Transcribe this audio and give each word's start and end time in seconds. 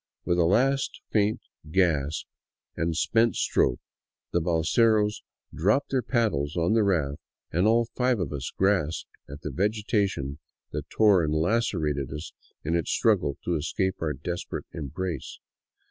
With 0.25 0.39
a 0.39 0.45
last 0.45 0.99
faint 1.11 1.41
gasp 1.69 2.25
and 2.75 2.93
a 2.93 2.95
spent 2.95 3.35
stroke, 3.35 3.79
the 4.31 4.41
balseros 4.41 5.21
dropped 5.53 5.91
their 5.91 6.01
paddles 6.01 6.57
on 6.57 6.73
the 6.73 6.81
raft, 6.83 7.19
and 7.51 7.67
all 7.67 7.85
five 7.93 8.19
of 8.19 8.33
us 8.33 8.51
grasped 8.57 9.11
at 9.29 9.41
the 9.41 9.51
vegetation 9.51 10.39
that 10.71 10.89
tore 10.89 11.23
and 11.23 11.35
lacerated 11.35 12.11
us 12.11 12.33
in 12.65 12.75
its 12.75 12.89
struggle 12.89 13.37
to 13.45 13.53
escape 13.55 14.01
our 14.01 14.13
desperate 14.13 14.65
embrace. 14.73 15.37